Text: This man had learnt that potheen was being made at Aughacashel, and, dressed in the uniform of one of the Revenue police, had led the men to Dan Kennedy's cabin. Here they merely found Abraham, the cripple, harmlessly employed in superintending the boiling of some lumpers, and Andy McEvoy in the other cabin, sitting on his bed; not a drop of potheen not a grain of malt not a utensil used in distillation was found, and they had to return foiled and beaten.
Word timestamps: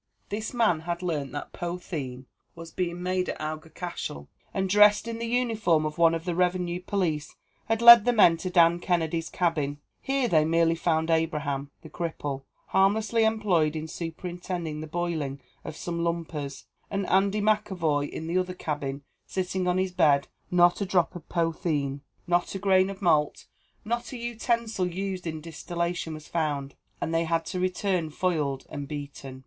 This 0.29 0.51
man 0.51 0.79
had 0.79 1.03
learnt 1.03 1.31
that 1.33 1.53
potheen 1.53 2.25
was 2.55 2.71
being 2.71 3.03
made 3.03 3.29
at 3.29 3.39
Aughacashel, 3.39 4.25
and, 4.51 4.67
dressed 4.67 5.07
in 5.07 5.19
the 5.19 5.27
uniform 5.27 5.85
of 5.85 5.99
one 5.99 6.15
of 6.15 6.25
the 6.25 6.33
Revenue 6.33 6.81
police, 6.81 7.35
had 7.65 7.83
led 7.83 8.03
the 8.05 8.11
men 8.11 8.35
to 8.37 8.49
Dan 8.49 8.79
Kennedy's 8.79 9.29
cabin. 9.29 9.77
Here 10.01 10.27
they 10.27 10.43
merely 10.43 10.73
found 10.73 11.11
Abraham, 11.11 11.69
the 11.83 11.89
cripple, 11.91 12.41
harmlessly 12.69 13.25
employed 13.25 13.75
in 13.75 13.87
superintending 13.87 14.81
the 14.81 14.87
boiling 14.87 15.39
of 15.63 15.75
some 15.77 15.99
lumpers, 16.03 16.65
and 16.89 17.05
Andy 17.05 17.39
McEvoy 17.39 18.09
in 18.09 18.25
the 18.25 18.39
other 18.39 18.55
cabin, 18.55 19.03
sitting 19.27 19.67
on 19.67 19.77
his 19.77 19.91
bed; 19.91 20.27
not 20.49 20.81
a 20.81 20.85
drop 20.87 21.15
of 21.15 21.29
potheen 21.29 22.01
not 22.25 22.55
a 22.55 22.57
grain 22.57 22.89
of 22.89 23.03
malt 23.03 23.45
not 23.85 24.11
a 24.11 24.17
utensil 24.17 24.87
used 24.91 25.27
in 25.27 25.41
distillation 25.41 26.15
was 26.15 26.27
found, 26.27 26.73
and 26.99 27.13
they 27.13 27.25
had 27.25 27.45
to 27.45 27.59
return 27.59 28.09
foiled 28.09 28.65
and 28.67 28.87
beaten. 28.87 29.39